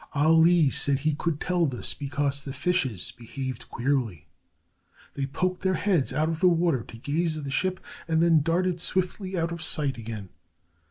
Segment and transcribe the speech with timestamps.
[0.15, 4.25] Ali said he could tell this because the fishes behaved queerly.
[5.13, 8.41] They poked their heads out of the water to gaze at the ship and then
[8.41, 10.29] darted swiftly out of sight again.